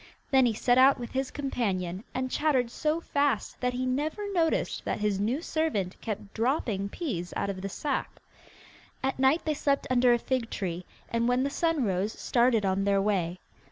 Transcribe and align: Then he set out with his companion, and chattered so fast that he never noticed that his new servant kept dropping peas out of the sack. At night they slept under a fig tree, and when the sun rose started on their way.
Then 0.31 0.47
he 0.47 0.53
set 0.55 0.79
out 0.79 0.99
with 0.99 1.11
his 1.11 1.29
companion, 1.29 2.03
and 2.11 2.31
chattered 2.31 2.71
so 2.71 2.99
fast 3.01 3.59
that 3.61 3.73
he 3.73 3.85
never 3.85 4.27
noticed 4.33 4.83
that 4.83 4.99
his 4.99 5.19
new 5.19 5.43
servant 5.43 5.95
kept 6.01 6.33
dropping 6.33 6.89
peas 6.89 7.35
out 7.37 7.51
of 7.51 7.61
the 7.61 7.69
sack. 7.69 8.19
At 9.03 9.19
night 9.19 9.45
they 9.45 9.53
slept 9.53 9.85
under 9.91 10.11
a 10.11 10.17
fig 10.17 10.49
tree, 10.49 10.85
and 11.09 11.27
when 11.27 11.43
the 11.43 11.51
sun 11.51 11.83
rose 11.83 12.13
started 12.13 12.65
on 12.65 12.83
their 12.83 12.99
way. 12.99 13.37